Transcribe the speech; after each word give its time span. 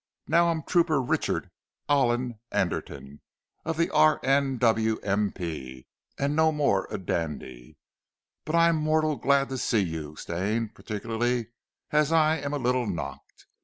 "Now 0.25 0.47
I'm 0.49 0.63
Trooper 0.63 0.99
Richard 0.99 1.51
Alland 1.87 2.39
Anderton 2.51 3.21
of 3.63 3.77
the 3.77 3.91
R.N.W.M.P., 3.91 5.85
and 6.17 6.35
no 6.35 6.51
more 6.51 6.87
a 6.89 6.97
dandy. 6.97 7.77
But 8.43 8.55
I'm 8.55 8.77
mortal 8.77 9.15
glad 9.17 9.49
to 9.49 9.59
see 9.59 9.81
you, 9.81 10.15
Stane, 10.15 10.69
particularly 10.69 11.49
as 11.91 12.11
I'm 12.11 12.51
a 12.51 12.57
little 12.57 12.87
knocked. 12.87 13.45